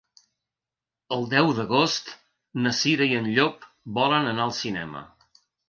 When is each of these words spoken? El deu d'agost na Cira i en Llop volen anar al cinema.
El 1.17 1.27
deu 1.33 1.49
d'agost 1.59 2.09
na 2.65 2.73
Cira 2.79 3.11
i 3.13 3.15
en 3.21 3.29
Llop 3.39 3.71
volen 4.01 4.33
anar 4.35 4.51
al 4.51 4.59
cinema. 4.65 5.07